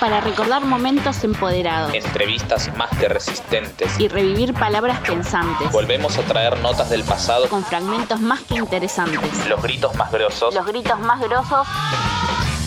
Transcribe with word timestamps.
para 0.00 0.20
recordar 0.20 0.64
momentos 0.64 1.22
empoderados 1.24 1.92
Entrevistas 1.94 2.70
más 2.76 2.90
que 2.98 3.08
resistentes. 3.08 3.98
y 3.98 4.08
revivir 4.08 4.54
palabras 4.54 5.00
pensantes 5.00 5.70
Volvemos 5.72 6.16
a 6.18 6.22
traer 6.22 6.58
notas 6.60 6.90
del 6.90 7.02
pasado. 7.04 7.48
con 7.48 7.64
fragmentos 7.64 8.20
más 8.20 8.40
que 8.42 8.56
interesantes. 8.56 9.46
Los 9.48 9.62
gritos 9.62 9.94
más 9.96 10.10
grosos 10.12 10.54
Los 10.54 10.66
gritos 10.66 10.98
más 11.00 11.20
grosos 11.20 11.66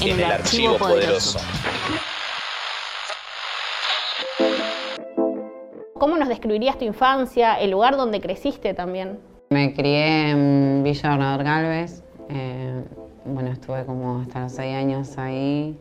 en, 0.01 0.19
el, 0.19 0.31
archivo, 0.31 0.77
poderoso. 0.77 1.39
¿Cómo 5.99 6.17
nos 6.17 6.27
describirías 6.27 6.77
tu 6.79 6.85
infancia, 6.85 7.59
el 7.59 7.69
lugar 7.71 7.95
donde 7.95 8.19
creciste 8.19 8.73
también? 8.73 9.19
Me 9.51 9.73
crié 9.75 10.31
en 10.31 10.81
Villa 10.83 11.09
Bernador 11.11 11.43
Galvez. 11.43 12.03
eh, 12.29 12.83
bueno, 13.25 13.51
estuve 13.51 13.85
como 13.85 14.21
hasta 14.21 14.39
los 14.39 14.51
seis 14.53 14.75
años 14.75 15.15
ahí. 15.19 15.77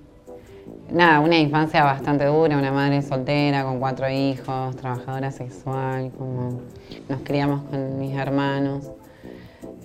Nada, 0.91 1.21
una 1.21 1.39
infancia 1.39 1.85
bastante 1.85 2.25
dura, 2.27 2.57
una 2.59 2.73
madre 2.73 3.03
soltera 3.03 3.63
con 3.65 3.79
cuatro 3.79 4.09
hijos, 4.11 4.75
trabajadora 4.77 5.31
sexual, 5.31 6.11
como 6.17 6.61
nos 7.09 7.21
criamos 7.23 7.63
con 7.71 7.99
mis 7.99 8.17
hermanos, 8.17 8.91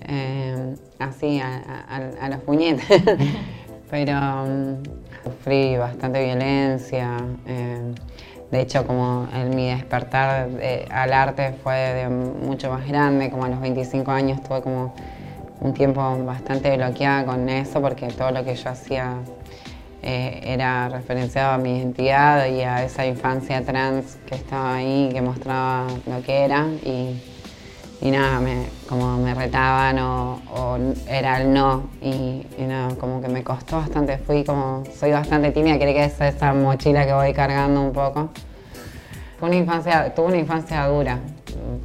eh, 0.08 0.74
así 0.98 1.40
a, 1.40 1.56
a- 1.88 2.24
a 2.24 2.28
los 2.28 2.40
puñetes. 2.40 2.84
Pero 3.90 4.14
mm, 4.14 4.82
sufrí 5.24 5.76
bastante 5.76 6.24
violencia. 6.24 7.20
eh, 7.46 7.94
de 8.50 8.60
hecho, 8.60 8.86
como 8.86 9.26
el, 9.34 9.50
mi 9.50 9.68
despertar 9.68 10.48
de- 10.50 10.86
al 10.90 11.12
arte 11.12 11.52
fue 11.62 12.08
mucho 12.08 12.70
más 12.70 12.86
grande, 12.86 13.30
como 13.30 13.44
a 13.44 13.48
los 13.48 13.60
25 13.60 14.10
años 14.10 14.42
tuve 14.42 14.60
como 14.62 14.92
un 15.60 15.72
tiempo 15.72 16.00
bastante 16.24 16.76
bloqueada 16.76 17.24
con 17.24 17.48
eso 17.48 17.80
porque 17.80 18.08
todo 18.08 18.30
lo 18.30 18.44
que 18.44 18.54
yo 18.54 18.70
hacía 18.70 19.16
eh, 20.08 20.40
era 20.44 20.88
referenciado 20.88 21.54
a 21.54 21.58
mi 21.58 21.78
identidad 21.78 22.46
y 22.46 22.60
a 22.60 22.84
esa 22.84 23.04
infancia 23.04 23.64
trans 23.64 24.18
que 24.24 24.36
estaba 24.36 24.76
ahí, 24.76 25.10
que 25.12 25.20
mostraba 25.20 25.88
lo 26.06 26.22
que 26.22 26.44
era 26.44 26.68
y, 26.84 27.20
y 28.00 28.10
nada, 28.12 28.38
me, 28.38 28.66
como 28.88 29.16
me 29.16 29.34
retaban 29.34 29.98
o, 29.98 30.40
o 30.54 30.78
era 31.08 31.42
el 31.42 31.52
no 31.52 31.90
y, 32.00 32.46
y 32.56 32.62
nada, 32.68 32.94
como 32.94 33.20
que 33.20 33.26
me 33.26 33.42
costó 33.42 33.78
bastante, 33.78 34.16
fui 34.18 34.44
como, 34.44 34.84
soy 34.96 35.10
bastante 35.10 35.50
tímida, 35.50 35.76
creo 35.76 35.92
que 35.92 36.04
es 36.04 36.20
esa 36.20 36.52
mochila 36.52 37.04
que 37.04 37.12
voy 37.12 37.32
cargando 37.32 37.80
un 37.80 37.92
poco. 37.92 38.28
Fue 39.40 39.48
una 39.48 39.58
infancia, 39.58 40.14
tuve 40.14 40.26
una 40.26 40.38
infancia 40.38 40.86
dura, 40.86 41.18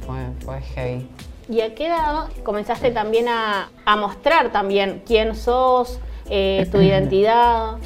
fue, 0.06 0.20
fue 0.44 0.60
heavy. 0.60 1.08
¿Y 1.48 1.60
a 1.60 1.74
qué 1.74 1.88
edad 1.88 2.28
comenzaste 2.44 2.92
también 2.92 3.26
a, 3.26 3.68
a 3.84 3.96
mostrar 3.96 4.52
también 4.52 5.02
quién 5.04 5.34
sos, 5.34 5.98
eh, 6.30 6.68
tu 6.70 6.80
identidad? 6.80 7.78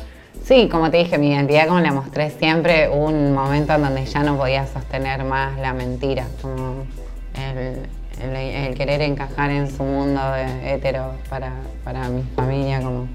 Sí, 0.46 0.68
como 0.68 0.92
te 0.92 0.98
dije, 0.98 1.18
mi 1.18 1.32
identidad 1.32 1.66
como 1.66 1.80
la 1.80 1.90
mostré 1.90 2.30
siempre, 2.30 2.88
un 2.88 3.34
momento 3.34 3.74
en 3.74 3.82
donde 3.82 4.06
ya 4.06 4.22
no 4.22 4.36
podía 4.36 4.64
sostener 4.64 5.24
más 5.24 5.58
la 5.58 5.72
mentira, 5.72 6.24
como 6.40 6.86
el 7.34 8.74
querer 8.76 9.02
encajar 9.02 9.50
en 9.50 9.68
su 9.68 9.82
mundo 9.82 10.20
de 10.30 10.72
hetero 10.72 11.14
para, 11.28 11.52
para 11.82 12.08
mi 12.10 12.22
familia. 12.36 12.80
Como. 12.80 13.08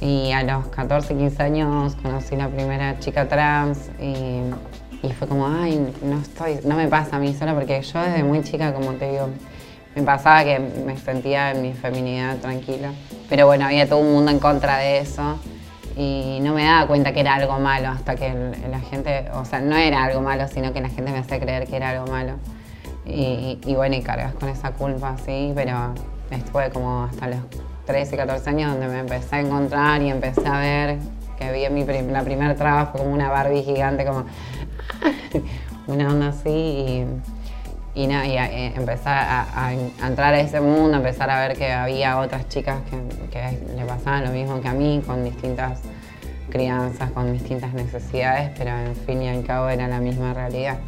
Y 0.00 0.32
a 0.32 0.42
los 0.42 0.66
14, 0.66 1.14
15 1.14 1.40
años 1.40 1.94
conocí 2.02 2.34
la 2.34 2.48
primera 2.48 2.98
chica 2.98 3.28
trans 3.28 3.90
y, 4.00 4.40
y 5.06 5.12
fue 5.12 5.28
como, 5.28 5.46
ay, 5.46 5.94
no 6.02 6.18
estoy, 6.18 6.58
no 6.64 6.74
me 6.74 6.88
pasa 6.88 7.14
a 7.14 7.20
mí 7.20 7.32
sola, 7.32 7.54
porque 7.54 7.80
yo 7.80 8.02
desde 8.02 8.24
muy 8.24 8.42
chica, 8.42 8.74
como 8.74 8.94
te 8.94 9.08
digo, 9.08 9.28
me 9.94 10.02
pasaba 10.02 10.42
que 10.42 10.58
me 10.58 10.96
sentía 10.96 11.52
en 11.52 11.62
mi 11.62 11.74
feminidad 11.74 12.38
tranquila. 12.38 12.90
Pero 13.28 13.46
bueno, 13.46 13.66
había 13.66 13.88
todo 13.88 14.00
un 14.00 14.12
mundo 14.12 14.32
en 14.32 14.40
contra 14.40 14.78
de 14.78 14.98
eso 14.98 15.38
y 15.96 16.38
no 16.42 16.54
me 16.54 16.64
daba 16.64 16.86
cuenta 16.86 17.12
que 17.12 17.20
era 17.20 17.34
algo 17.34 17.58
malo 17.60 17.88
hasta 17.88 18.16
que 18.16 18.32
la 18.70 18.80
gente, 18.80 19.26
o 19.32 19.44
sea, 19.44 19.60
no 19.60 19.76
era 19.76 20.04
algo 20.04 20.20
malo, 20.20 20.48
sino 20.48 20.72
que 20.72 20.80
la 20.80 20.88
gente 20.88 21.12
me 21.12 21.18
hacía 21.18 21.38
creer 21.40 21.66
que 21.66 21.76
era 21.76 21.90
algo 21.90 22.06
malo. 22.06 22.34
Y, 23.06 23.58
bueno, 23.74 23.96
y 23.96 24.02
cargas 24.02 24.32
con 24.34 24.48
esa 24.48 24.72
culpa, 24.72 25.16
sí, 25.24 25.52
pero 25.54 25.94
estuve 26.30 26.70
como 26.70 27.04
hasta 27.04 27.28
los 27.28 27.38
13, 27.86 28.16
14 28.16 28.48
años 28.50 28.72
donde 28.72 28.88
me 28.88 29.00
empecé 29.00 29.36
a 29.36 29.40
encontrar 29.40 30.00
y 30.00 30.08
empecé 30.10 30.46
a 30.48 30.58
ver 30.58 30.98
que 31.38 31.52
vi 31.52 31.68
mi 31.72 31.84
prim- 31.84 32.10
la 32.10 32.22
primera 32.22 32.54
traba 32.54 32.86
fue 32.86 33.00
como 33.02 33.12
una 33.12 33.28
Barbie 33.28 33.62
gigante, 33.62 34.06
como 34.06 34.24
una 35.86 36.08
onda 36.08 36.28
así 36.28 36.48
y, 36.48 37.06
y 37.94 38.06
nada, 38.06 38.26
y 38.26 38.36
a- 38.36 38.50
eh, 38.50 38.74
a, 39.04 39.42
a- 39.42 39.68
a 39.68 39.72
entrar 40.06 40.34
a 40.34 40.40
ese 40.40 40.60
mundo, 40.60 40.96
empezar 40.96 41.30
a 41.30 41.46
ver 41.46 41.56
que 41.56 41.70
había 41.72 42.18
otras 42.18 42.48
chicas 42.48 42.78
que, 42.90 43.28
que 43.30 43.58
le 43.76 43.84
pasaban 43.84 44.24
lo 44.24 44.30
mismo 44.30 44.60
que 44.60 44.68
a 44.68 44.72
mí, 44.72 45.02
con 45.06 45.24
distintas 45.24 45.80
crianzas, 46.50 47.10
con 47.12 47.32
distintas 47.32 47.72
necesidades, 47.72 48.50
pero 48.56 48.70
en 48.70 48.94
fin 48.96 49.22
y 49.22 49.28
al 49.28 49.44
cabo 49.44 49.68
era 49.68 49.88
la 49.88 49.98
misma 50.00 50.34
realidad. 50.34 50.78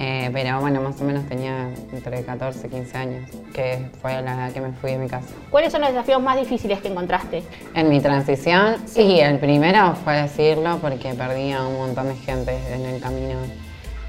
Eh, 0.00 0.30
pero 0.32 0.60
bueno, 0.60 0.80
más 0.80 1.00
o 1.00 1.04
menos 1.04 1.26
tenía 1.26 1.70
entre 1.92 2.22
14 2.22 2.68
y 2.68 2.70
15 2.70 2.96
años, 2.98 3.28
que 3.52 3.88
fue 4.00 4.12
la 4.22 4.34
edad 4.34 4.52
que 4.52 4.60
me 4.60 4.70
fui 4.70 4.92
de 4.92 4.98
mi 4.98 5.08
casa. 5.08 5.26
¿Cuáles 5.50 5.72
son 5.72 5.80
los 5.80 5.90
desafíos 5.90 6.22
más 6.22 6.36
difíciles 6.38 6.78
que 6.80 6.86
encontraste? 6.86 7.42
En 7.74 7.88
mi 7.88 8.00
transición, 8.00 8.76
sí, 8.86 9.18
el 9.18 9.40
primero 9.40 9.96
fue 10.04 10.22
decirlo 10.22 10.78
porque 10.80 11.14
perdí 11.14 11.50
a 11.50 11.66
un 11.66 11.78
montón 11.78 12.06
de 12.08 12.14
gente 12.14 12.56
en 12.72 12.84
el 12.86 13.00
camino. 13.00 13.40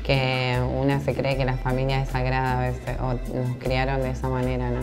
Que 0.09 0.57
una 0.75 0.99
se 0.99 1.13
cree 1.13 1.37
que 1.37 1.45
la 1.45 1.53
familia 1.53 2.01
es 2.01 2.09
sagrada 2.09 2.57
a 2.57 2.61
veces, 2.61 2.97
o 2.99 3.13
nos 3.13 3.57
criaron 3.59 4.01
de 4.01 4.09
esa 4.09 4.27
manera, 4.27 4.71
¿no? 4.71 4.79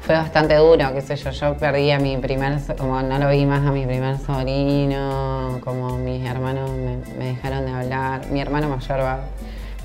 Fue 0.00 0.14
bastante 0.14 0.54
duro, 0.54 0.94
qué 0.94 1.00
sé 1.00 1.16
yo, 1.16 1.32
yo 1.32 1.56
perdí 1.56 1.90
a 1.90 1.98
mi 1.98 2.16
primer, 2.18 2.60
como 2.78 3.02
no 3.02 3.18
lo 3.18 3.30
vi 3.30 3.46
más 3.46 3.66
a 3.66 3.72
mi 3.72 3.84
primer 3.84 4.16
sobrino, 4.18 5.58
como 5.64 5.98
mis 5.98 6.24
hermanos 6.24 6.70
me, 6.70 6.98
me 7.18 7.24
dejaron 7.32 7.66
de 7.66 7.72
hablar, 7.72 8.28
mi 8.30 8.40
hermano 8.40 8.68
mayor 8.68 9.00
va, 9.00 9.24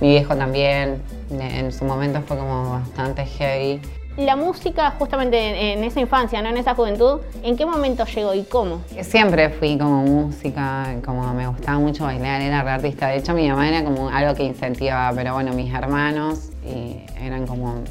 mi 0.01 0.09
viejo 0.09 0.35
también, 0.35 1.01
en 1.31 1.71
su 1.71 1.83
momento 1.83 2.21
fue 2.21 2.37
como 2.37 2.69
bastante 2.69 3.25
heavy. 3.25 3.81
La 4.19 4.35
música, 4.35 4.91
justamente 4.99 5.71
en, 5.71 5.81
esa 5.81 6.01
infancia, 6.01 6.41
¿no? 6.41 6.49
en 6.49 6.57
esa 6.57 6.75
juventud, 6.75 7.21
¿en 7.41 7.55
qué 7.55 7.65
momento 7.65 8.03
llegó 8.03 8.33
y 8.33 8.43
cómo? 8.43 8.81
Siempre 9.01 9.49
fui 9.49 9.77
como 9.77 10.03
música, 10.03 10.93
como 11.05 11.33
me 11.33 11.47
gustaba 11.47 11.79
mucho 11.79 12.03
bailar, 12.03 12.41
era 12.41 12.61
re 12.61 12.71
artista. 12.71 13.07
De 13.07 13.17
hecho, 13.17 13.33
mi 13.33 13.47
mamá 13.47 13.69
era 13.69 13.81
como 13.81 14.09
algo 14.09 14.35
que 14.35 14.43
incentivaba, 14.43 15.15
pero 15.15 15.35
bueno, 15.35 15.53
mis 15.53 15.73
hermanos 15.73 16.49
eran 17.21 17.47
como 17.47 17.81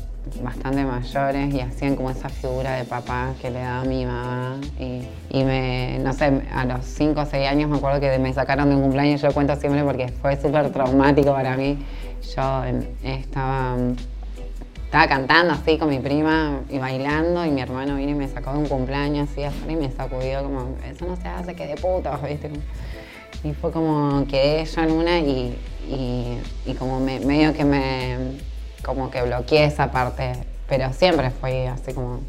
bastante 0.42 0.84
mayores 0.84 1.54
y 1.54 1.60
hacían 1.60 1.96
como 1.96 2.10
esa 2.10 2.28
figura 2.28 2.74
de 2.74 2.84
papá 2.84 3.32
que 3.40 3.50
le 3.50 3.60
daba 3.60 3.84
mi 3.84 4.04
mamá. 4.04 4.60
Y, 4.78 5.44
me, 5.44 5.98
no 6.00 6.12
sé, 6.12 6.42
a 6.52 6.66
los 6.66 6.84
5 6.84 7.22
o 7.22 7.24
6 7.24 7.48
años 7.48 7.70
me 7.70 7.78
acuerdo 7.78 8.00
que 8.00 8.18
me 8.18 8.34
sacaron 8.34 8.68
de 8.68 8.76
un 8.76 8.82
cumpleaños, 8.82 9.22
yo 9.22 9.32
cuento 9.32 9.56
siempre 9.56 9.82
porque 9.82 10.08
fue 10.08 10.36
súper 10.36 10.70
traumático 10.72 11.32
para 11.32 11.56
mí. 11.56 11.78
Yo 12.36 12.64
em, 12.64 12.84
estaba 13.02 13.76
estaba 14.88 15.06
cantando 15.06 15.52
así 15.52 15.76
con 15.76 15.90
mi 15.90 15.98
prima 15.98 16.60
y 16.70 16.78
bailando 16.78 17.44
y 17.44 17.50
mi 17.50 17.60
hermano 17.60 17.96
vino 17.96 18.10
y 18.12 18.14
me 18.14 18.26
sacó 18.26 18.52
de 18.52 18.58
un 18.60 18.66
cumpleaños 18.68 19.28
así 19.30 19.44
afuera 19.44 19.70
y 19.72 19.76
me 19.76 19.90
sacudió 19.90 20.42
como, 20.42 20.76
eso 20.90 21.04
no 21.04 21.14
se 21.16 21.28
hace, 21.28 21.54
que 21.54 21.66
de 21.66 21.74
puta, 21.76 22.16
¿viste? 22.16 22.50
Y 23.44 23.52
fue 23.52 23.70
como, 23.70 24.24
quedé 24.26 24.64
yo 24.64 24.80
en 24.80 24.90
una 24.92 25.18
y, 25.18 25.58
y, 25.86 26.38
y 26.64 26.72
como 26.74 27.00
me- 27.00 27.20
medio 27.20 27.52
que 27.52 27.66
me, 27.66 28.16
como 28.82 29.10
que 29.10 29.20
bloqueé 29.20 29.66
esa 29.66 29.90
parte, 29.90 30.32
pero 30.66 30.90
siempre 30.94 31.30
fue 31.32 31.68
así 31.68 31.92
como, 31.92 32.20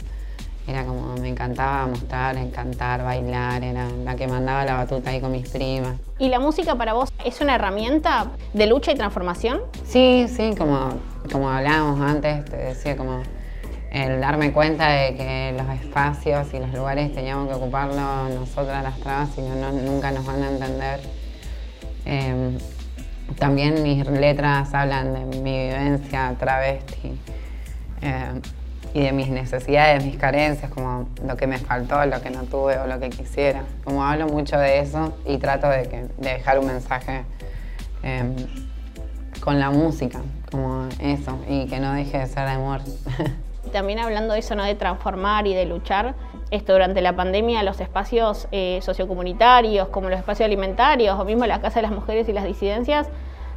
era 0.68 0.84
como, 0.84 1.16
me 1.16 1.30
encantaba 1.30 1.88
mostrar, 1.88 2.36
cantar, 2.52 3.06
bailar, 3.06 3.64
era 3.64 3.88
la 4.03 4.18
que 4.18 4.28
mandaba 4.28 4.66
la 4.66 4.76
batuta 4.76 5.12
ahí 5.12 5.22
con 5.22 5.31
mis 5.31 5.47
primas. 5.50 5.96
¿Y 6.20 6.28
la 6.28 6.40
música 6.41 6.76
para 6.76 6.91
vos 6.91 7.09
es 7.24 7.40
una 7.40 7.56
herramienta 7.56 8.31
de 8.53 8.68
lucha 8.68 8.91
y 8.91 8.96
transformación? 8.96 9.62
Sí, 9.86 10.28
sí, 10.28 10.53
como, 10.58 10.90
como 11.31 11.50
hablábamos 11.50 12.01
antes, 12.01 12.45
te 12.45 12.57
decía 12.57 12.95
como 12.95 13.23
el 13.91 14.22
darme 14.22 14.51
cuenta 14.51 14.90
de 14.90 15.16
que 15.16 15.56
los 15.57 15.67
espacios 15.79 16.53
y 16.53 16.59
los 16.59 16.72
lugares 16.73 17.13
teníamos 17.13 17.47
que 17.47 17.56
ocuparlos 17.56 18.29
nosotras 18.35 18.84
las 18.84 19.00
trabas, 19.00 19.29
si 19.34 19.41
no, 19.41 19.72
nunca 19.72 20.12
nos 20.12 20.25
van 20.25 20.44
a 20.44 20.50
entender. 20.50 21.00
Eh, 22.05 22.58
también 23.37 23.84
mis 23.84 24.05
letras 24.08 24.73
hablan 24.73 25.14
de 25.14 25.37
mi 25.37 25.67
vivencia 25.67 26.35
travesti 26.40 27.17
eh, 28.02 28.41
y 28.93 29.02
de 29.03 29.11
mis 29.11 29.29
necesidades, 29.29 30.03
mis 30.03 30.17
carencias, 30.17 30.72
como 30.72 31.09
lo 31.26 31.37
que 31.37 31.46
me 31.46 31.58
faltó, 31.58 32.03
lo 32.05 32.22
que 32.22 32.31
no 32.31 32.43
tuve 32.43 32.78
o 32.79 32.87
lo 32.87 32.99
que 32.99 33.09
quisiera. 33.09 33.64
Como 33.84 34.03
hablo 34.03 34.28
mucho 34.28 34.58
de 34.58 34.79
eso 34.79 35.17
y 35.26 35.37
trato 35.37 35.70
de, 35.70 36.09
dejar 36.17 36.59
un 36.59 36.67
mensaje 36.67 37.23
eh, 38.03 38.23
con 39.40 39.59
la 39.59 39.70
música, 39.70 40.22
como 40.52 40.88
eso, 41.00 41.38
y 41.47 41.68
que 41.68 41.80
no 41.80 41.94
deje 41.94 42.20
de 42.20 42.28
ser 42.28 42.47
amor. 42.47 42.82
También 43.72 44.00
hablando 44.00 44.34
de 44.34 44.40
eso, 44.40 44.56
¿no? 44.56 44.64
de 44.64 44.76
transformar 44.76 45.46
y 45.47 45.53
de 45.53 45.66
luchar, 45.66 46.16
esto 46.52 46.74
durante 46.74 47.02
la 47.02 47.16
pandemia 47.16 47.62
los 47.64 47.80
espacios 47.80 48.47
eh, 48.52 48.80
sociocomunitarios, 48.82 49.90
como 49.90 50.09
los 50.09 50.20
espacios 50.20 50.46
alimentarios, 50.46 51.20
o 51.20 51.26
mismo 51.26 51.46
la 51.46 51.62
Casa 51.62 51.76
de 51.76 51.84
las 51.84 51.91
Mujeres 51.91 52.28
y 52.28 52.34
las 52.34 52.46
disidencias, 52.46 53.08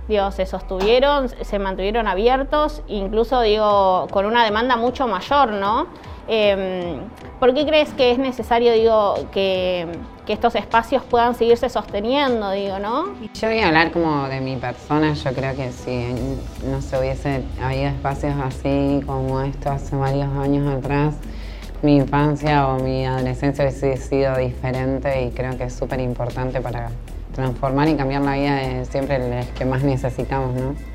digo, 0.09 0.31
se 0.31 0.47
sostuvieron, 0.47 1.29
se 1.29 1.59
mantuvieron 1.59 2.07
abiertos, 2.09 2.83
incluso 2.89 3.41
digo, 3.41 4.09
con 4.11 4.27
una 4.27 4.45
demanda 4.45 4.77
mucho 4.77 5.09
mayor, 5.09 5.53
¿no? 5.53 5.87
Em, 6.29 7.01
¿Por 7.41 7.55
qué 7.55 7.67
crees 7.67 7.89
que 7.91 8.13
es 8.13 8.19
necesario, 8.19 8.73
digo, 8.73 9.15
que, 9.33 9.87
estos 10.29 10.55
espacios 10.55 11.03
puedan 11.03 11.35
seguirse 11.35 11.69
sosteniendo, 11.69 12.53
digo, 12.53 12.79
no? 12.79 13.13
Yo 13.35 13.49
voy 13.49 13.59
a 13.59 13.69
hablar 13.69 13.91
como 13.93 14.27
de 14.29 14.41
mi 14.41 14.57
persona, 14.57 15.13
yo 15.13 15.31
creo 15.35 15.55
que 15.55 15.71
si 15.73 16.07
no 16.65 16.81
se 16.81 16.99
hubiese 16.99 17.43
habido 17.63 17.89
espacios 17.89 18.35
así 18.43 19.03
como 19.05 19.43
esto 19.43 19.71
hace 19.71 19.95
varios 19.95 20.29
años 20.39 20.67
atrás, 20.75 21.17
mi 21.83 21.97
infancia 21.97 22.67
o 22.69 22.79
mi 22.79 23.05
adolescencia 23.05 23.65
hubiese 23.65 23.99
sido 23.99 24.39
diferente 24.39 25.25
y 25.25 25.31
creo 25.33 25.59
que 25.59 25.65
es 25.65 25.75
súper 25.75 26.01
importante 26.01 26.63
para 26.63 26.89
transformar 27.35 27.89
y 27.89 27.97
cambiar 27.97 28.23
la 28.23 28.33
vida 28.33 28.55
de 28.55 28.85
siempre 28.87 29.19
los 29.19 29.47
que 29.49 29.67
más 29.67 29.83
necesitamos, 29.83 30.55
¿no? 30.55 30.92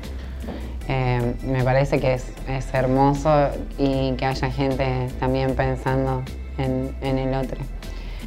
Eh, 0.88 1.34
me 1.44 1.62
parece 1.62 2.00
que 2.00 2.14
es, 2.14 2.24
hermoso 2.72 3.30
y 3.76 4.12
que 4.12 4.24
haya 4.24 4.50
gente 4.50 5.08
también 5.20 5.54
pensando 5.54 6.22
en, 6.56 6.94
el 7.02 7.34
otro. 7.34 7.58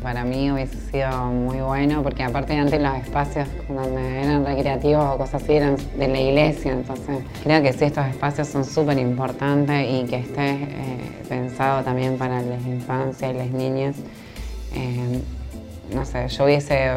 Para 0.03 0.23
mí 0.23 0.51
hubiese 0.51 0.77
sido 0.91 1.11
muy 1.25 1.59
bueno 1.59 2.03
porque 2.03 2.23
aparte 2.23 2.53
antes 2.53 2.79
los 2.79 2.95
espacios 2.95 3.47
donde 3.67 4.21
eran 4.21 4.45
recreativos 4.45 5.03
o 5.03 5.17
cosas 5.17 5.43
así 5.43 5.53
eran 5.53 5.75
de 5.97 6.07
la 6.07 6.19
iglesia, 6.19 6.73
entonces 6.73 7.19
creo 7.43 7.61
que 7.61 7.73
sí 7.73 7.85
estos 7.85 8.05
espacios 8.07 8.47
son 8.47 8.63
súper 8.63 8.97
importantes 8.97 9.87
y 9.89 10.05
que 10.05 10.17
esté 10.17 10.51
eh, 10.51 11.23
pensado 11.29 11.83
también 11.83 12.17
para 12.17 12.41
las 12.41 12.65
infancias 12.65 13.31
y 13.31 13.37
las 13.37 13.49
niñas. 13.49 13.95
Eh, 14.75 15.21
no 15.93 16.05
sé, 16.05 16.27
yo 16.27 16.45
hubiese, 16.45 16.91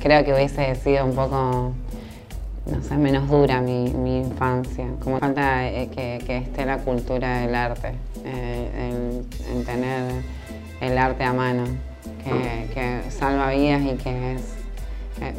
creo 0.00 0.24
que 0.24 0.32
hubiese 0.32 0.74
sido 0.76 1.04
un 1.04 1.14
poco 1.14 1.72
no 2.66 2.82
sé, 2.82 2.96
menos 2.96 3.28
dura 3.28 3.60
mi, 3.60 3.86
infancia. 4.18 4.86
Como 5.02 5.18
falta 5.18 5.66
eh, 5.68 5.88
que, 5.94 6.36
esté 6.36 6.66
la 6.66 6.78
cultura 6.78 7.38
del 7.40 7.54
arte, 7.54 7.92
eh, 8.24 9.22
en, 9.52 9.64
tener 9.64 10.22
el 10.80 10.98
arte 10.98 11.24
a 11.24 11.32
mano, 11.32 11.64
que, 12.24 13.00
salva 13.10 13.50
vidas 13.50 13.82
y 13.82 13.96
que 13.96 14.34
es, 14.34 14.56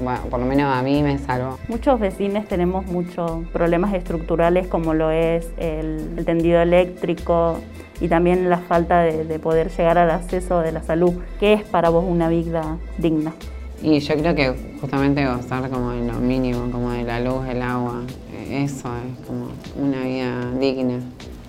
bueno, 0.02 0.22
por 0.30 0.40
lo 0.40 0.46
menos 0.46 0.76
a 0.76 0.82
mí 0.82 1.02
me 1.04 1.18
salvó. 1.18 1.58
Muchos 1.68 2.00
vecinos 2.00 2.48
tenemos 2.48 2.86
muchos 2.86 3.48
problemas 3.52 3.94
estructurales 3.94 4.68
como 4.68 4.94
lo 4.94 5.12
es 5.12 5.50
el, 5.58 6.24
tendido 6.26 6.62
eléctrico 6.62 7.60
y 8.00 8.08
también 8.08 8.50
la 8.50 8.58
falta 8.58 9.02
de, 9.02 9.26
de 9.26 9.40
poder 9.40 9.70
llegar 9.72 9.98
al 9.98 10.12
acceso 10.12 10.60
de 10.60 10.72
la 10.72 10.84
salud. 10.84 11.14
¿Qué 11.40 11.54
es 11.54 11.64
para 11.64 11.90
vos 11.90 12.04
una 12.08 12.30
vida 12.30 12.78
digna? 12.98 13.34
Y 13.84 14.00
yo 14.00 14.16
creo 14.16 14.36
que 14.36 14.54
justamente 14.80 15.26
gozar 15.26 15.68
como 15.70 15.92
en 15.92 16.08
lo 16.08 16.14
mínimo, 16.14 16.70
como 16.72 16.92
de 16.92 17.04
la 17.04 17.20
luz, 17.20 17.48
el 17.50 17.62
agua, 17.64 18.04
eso 18.52 18.90
es 18.90 19.26
como 19.26 19.48
una 19.76 20.04
vida 20.04 20.52
digna. 20.60 21.00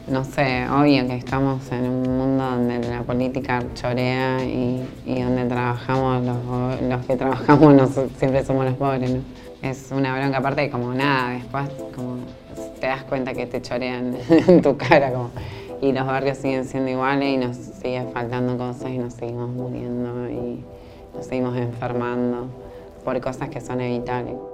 No 0.09 0.25
sé, 0.25 0.67
obvio 0.69 1.07
que 1.07 1.17
estamos 1.17 1.71
en 1.71 1.85
un 1.85 2.17
mundo 2.17 2.43
donde 2.43 2.81
la 2.89 3.03
política 3.03 3.63
chorea 3.75 4.43
y, 4.45 4.83
donde 5.07 5.45
trabajamos, 5.45 6.25
los, 6.25 7.07
que 7.07 7.17
trabajamos 7.17 7.91
siempre 8.17 8.45
somos 8.45 8.65
los 8.65 8.75
pobres, 8.75 9.11
¿no? 9.11 9.21
Es 9.61 9.91
una 9.93 10.19
bronca 10.19 10.39
aparte 10.39 10.63
de 10.63 10.71
como 10.71 10.93
nada, 10.93 11.35
después 11.35 11.69
como 11.95 12.17
te 12.81 12.87
das 12.87 13.05
cuenta 13.05 13.33
que 13.35 13.47
te 13.47 13.61
chorean 13.63 14.17
en 14.49 14.63
tu 14.63 14.77
cara 14.77 15.13
como, 15.13 15.31
y 15.81 15.93
los 15.93 16.07
barrios 16.07 16.39
siguen 16.39 16.65
siendo 16.65 16.91
iguales 16.91 17.29
y 17.29 17.37
nos 17.37 17.57
sigue 17.57 18.05
faltando 18.13 18.57
cosas 18.57 18.91
y 18.91 18.99
nos 18.99 19.15
seguimos 19.15 19.51
muriendo 19.51 20.29
y 20.29 20.65
nos 21.15 21.27
seguimos 21.27 21.57
enfermando 21.57 22.47
por 23.05 23.21
cosas 23.21 23.49
que 23.49 23.61
son 23.61 23.81
evitables. 23.81 24.52